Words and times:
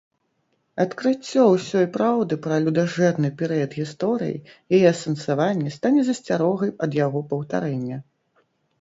Адкрыццё 0.85 1.43
ўсёй 1.55 1.85
праўды 1.97 2.33
пра 2.47 2.57
людажэрны 2.65 3.29
перыяд 3.43 3.71
гісторыі, 3.83 4.43
яе 4.75 4.83
асэнсаванне 4.95 5.69
стане 5.79 6.01
засцярогай 6.13 6.77
ад 6.87 6.91
яго 7.05 7.19
паўтарэння. 7.33 7.97